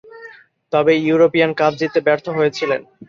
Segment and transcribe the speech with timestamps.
[0.73, 2.71] তবে, European cup জিততে ব্যর্থ হয়েছিল।